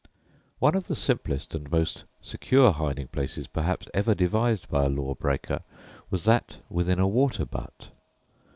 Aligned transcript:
One 0.57 0.73
of 0.73 0.87
the 0.87 0.95
simplest 0.95 1.53
and 1.53 1.69
most 1.69 2.05
secure 2.23 2.71
hiding 2.71 3.09
places 3.09 3.45
perhaps 3.45 3.87
ever 3.93 4.15
devised 4.15 4.67
by 4.67 4.85
a 4.85 4.89
law 4.89 5.13
breaker 5.13 5.61
was 6.09 6.23
that 6.23 6.57
within 6.71 6.97
a 6.97 7.07
water 7.07 7.45
butt! 7.45 7.91